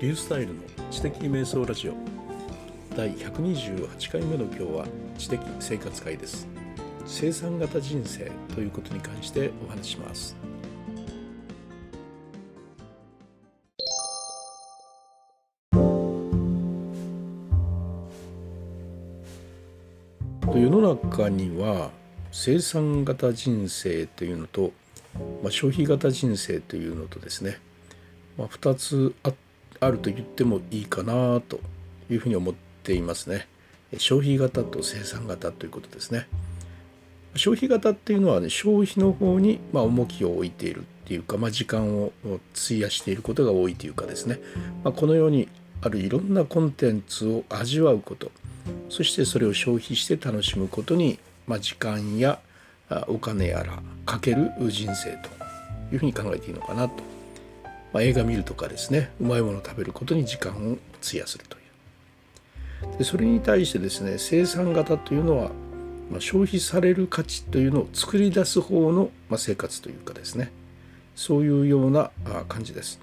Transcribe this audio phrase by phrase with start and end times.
[0.00, 1.94] リュースタイルの知的瞑想ラジオ。
[2.96, 4.86] 第128回目の今日は
[5.18, 6.48] 知的生活会です。
[7.04, 10.34] 生産型人生ということに関してお話します。
[20.46, 21.90] 世の中には
[22.32, 24.72] 生産型人生というのと、
[25.42, 27.58] まあ、消費型人生というのとですね、
[28.38, 29.34] まあ、2つあ
[29.78, 31.60] あると言ってもいいかなと
[32.10, 33.46] いうふうに思っていますね。
[33.98, 36.26] 消費型と生産型ということですね。
[37.36, 42.12] 消費型っていうのはね消費の方にま重きを置いているっていうか、まあ、時間を
[42.54, 44.40] 費やしていることが多いというかですね、
[44.82, 45.48] まあ、このように
[45.80, 48.30] あるいろんなコンテンツを味わうこと
[48.88, 52.40] そしてそれを消費して楽しむことに、まあ、時間や
[53.06, 55.28] お金やらかける人生と
[55.92, 57.02] いうふうに考えていいのかなと、
[57.92, 61.60] まあ、映画見るとかですねうまいもの食べることに時間を費やするとい
[62.94, 62.98] う。
[62.98, 65.50] でそれに対してですね生産型というのは、
[66.10, 70.50] まあ、消費される価値というのを作り出す方の、まあ、生活というかですね
[71.14, 72.10] そういうような
[72.48, 73.00] 感じです。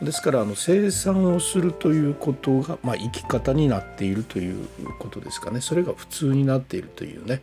[0.00, 4.68] ですからあの生産をするということが、まあ、生き方になっているという
[5.00, 5.60] ことですかね。
[5.60, 7.42] それが普通になっているというね、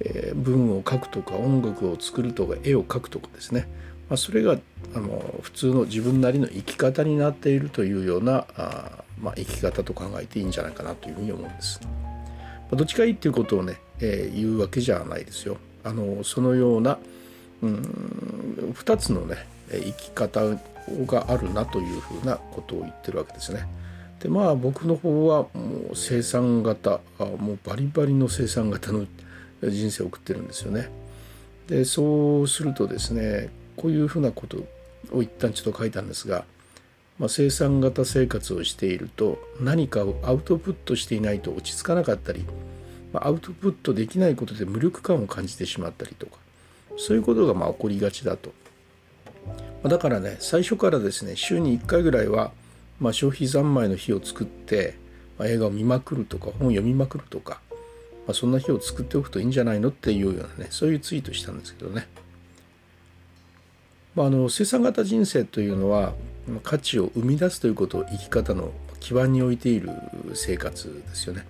[0.00, 3.66] えー、文を書くとか音楽を作るとか絵を描くとかですね、
[4.08, 4.58] まあ、それが
[4.94, 11.80] あの普通の自分なりの生き方になっているというようなあ、まあ、生き方と考えていいんじゃないかなというふうに思うんです。
[11.82, 11.90] ま
[12.72, 15.56] あ、どっちがいいっていうことをね、えー、言うわけじゃないですよ。
[15.84, 16.98] あのそのような
[17.62, 20.40] うん2つのね生き方
[21.06, 23.66] があるなというふうなことを言ってるわけですね。
[24.20, 29.06] でまあ僕の方はもう生産型もうバリバリの生産型の
[29.62, 30.88] 人生を送ってるんですよね。
[31.68, 34.58] でそうするとですねこういうふうなこと
[35.12, 36.44] を一旦ちょっと書いたんですが、
[37.18, 42.44] まあ、生産型生活をしていると何かをアウトプットしていないと落ち着かなかったり、
[43.12, 46.38] まあ、アウトプットできないことで無力感を感じてしまったりとか
[46.96, 48.52] そういうことがまあ起こりがちだと。
[49.82, 52.52] まだからね最初からですね週に1回ぐらいは、
[52.98, 54.96] まあ、消費三昧の日を作って、
[55.38, 57.60] まあ、映画を見まくるとか本を読みまくるとか、
[58.26, 62.08] まあ、そんな日を作っておくといいんじゃないのっていうようなねそういうツイートしたんですけどね、
[64.14, 66.14] まあ、あの生産型人生というのは
[66.62, 68.70] 価値を生み出すということを生き方の
[69.00, 69.90] 基盤に置いている
[70.34, 71.46] 生活ですよね。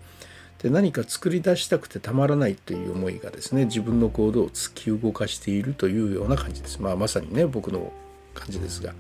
[0.63, 6.81] で何か作り出したくてたまらないという思いがですね自分の行動を突き動かしているというような感じです。
[6.81, 7.93] まあ、まさにね僕の
[8.33, 8.95] 感じですが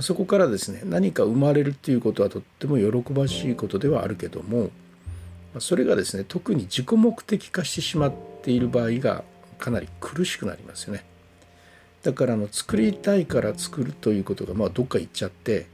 [0.00, 4.70] そこからですね何か生まれるっていうことはとっても喜ばしいことではあるけども
[5.60, 8.12] それがですね特に自己目的化してしまっ
[8.42, 9.24] ている場合が
[9.58, 11.04] かなり苦しくなりますよね。
[12.06, 15.64] だからの作りたいから作るということがまあどっか行っちゃってい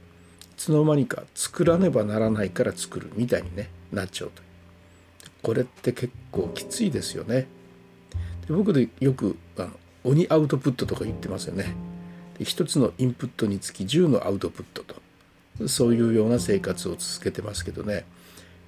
[0.57, 4.41] つの間にか作らねばならないから作るみたいに、ね、なっちゃうと
[5.43, 7.45] これって結構きついですよね。
[8.47, 9.69] で僕でよくあの
[10.03, 11.75] 鬼アウトプットとか言ってますよね
[12.39, 12.45] で。
[12.45, 18.05] 1つのインプットにつき10のアウトプットとそういうような生活を続けてますけどね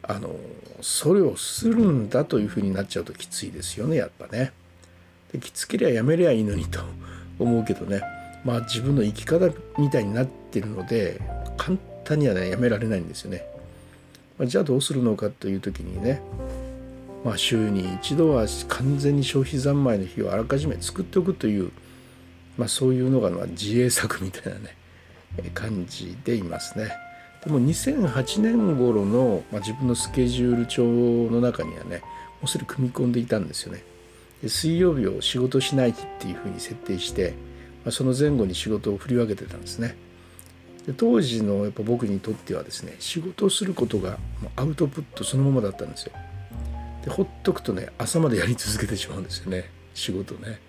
[0.04, 0.36] あの
[0.82, 4.54] それをするんだというふうになっちゃうときついですよねやっぱね。
[5.32, 6.80] できつけりゃやめりゃいいのにと
[7.40, 8.02] 思うけどね
[8.44, 11.20] まあ自分の生き方みたいになってるので
[11.58, 13.46] 簡単にはねやめられないんですよね。
[14.38, 16.22] まあ、じゃあどうするのかという時にね
[17.24, 21.72] まあ週に一度は完全に消費三昧の日をあらかじめ作っておくという
[22.58, 24.76] まあ、そういうのが自衛策みたいなね
[25.54, 26.90] 感じでいますね。
[27.44, 32.06] でも2008年頃の、まあ、自分のスケジュール帳の中にはねも
[32.46, 33.84] うそれ組み込んでいたんですよね。
[34.50, 37.34] 水曜日を仕事しない日っていうふうに設定して、
[37.84, 39.96] まあ、その前後に仕事を振り分けてたんですね。
[40.86, 44.20] で当時のやっぱ僕にとってはですね仕事をすることが
[44.56, 46.14] アウトプットそのままだったんですよ。
[47.04, 50.60] でほっとくとね朝までやり続けてしまうんですよね仕事ね。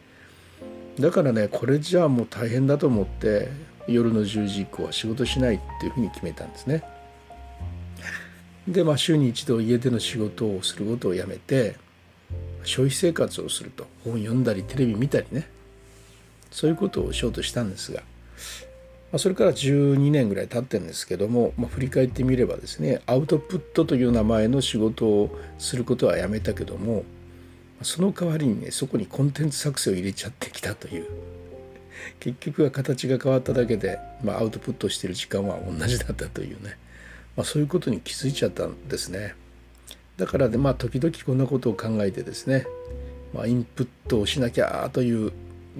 [0.98, 3.48] だからねこれじゃあもう大変だと思って
[3.86, 6.82] 夜の10時以降は仕事しないっていうふうに決めたんですね。
[8.66, 11.76] でまあ週に一度家での仕事をすることをやめて
[12.66, 13.86] 消費生活をすると。
[14.04, 15.48] 本読んだりテレビ見たりね。
[16.50, 18.02] そういうことをしようとしたんですが、
[19.12, 27.04] ま、それから12年ぐらい経ってるんですけども、まあ、振り返ってみればですねアウトプットという名前の仕事をすることはやめたけども
[27.82, 31.06] その代わりにねそこにコンテンツ作成を入れちゃってきたという。
[32.20, 36.78] 結局は形が変わっただけで、まあ、アウトプットしてる時間は同じだったというね、
[37.36, 39.34] まあ、そういうことに気づいちゃったんですね。
[40.16, 42.66] だからでまあ時々こんなことを考えてですね、
[43.34, 45.32] まあ、インプットをしなきゃという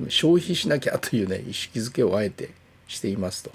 [0.09, 2.51] 消費しなきゃというね意識づけをあえて
[2.87, 3.51] していますと、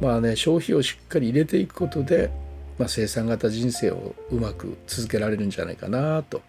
[0.00, 2.30] まあね消費をしっかり入れていくことで、
[2.78, 6.42] まあ、生産型人生をうまく続けられるんじゃないかなと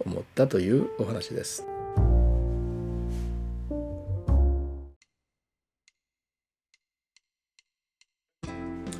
[0.00, 1.71] 思ったというお話です。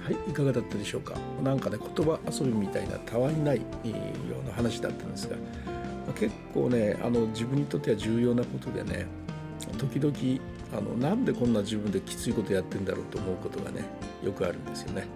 [0.02, 1.14] はいいかがだったでしょうか？
[1.43, 3.62] 何かね言葉遊びみたいなたわいないよ
[4.44, 5.37] うな話だったんですが
[6.14, 9.06] 結構ねあの自分にとっては重要なことでね
[9.78, 10.14] 時々
[10.76, 13.84] あのなんでこんな自分できついことやってんだろうと思うことがね
[14.25, 15.06] よくあるんですよね。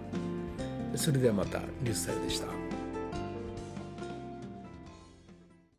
[0.95, 2.47] それではまたリュースタイルでした。